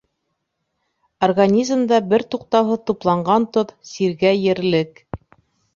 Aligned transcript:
Организмда 1.27 2.01
бер 2.15 2.25
туҡтауһыҙ 2.35 2.83
тупланған 2.89 3.47
тоҙ— 3.59 3.79
сиргә 3.95 4.37
ерлек. 4.51 5.07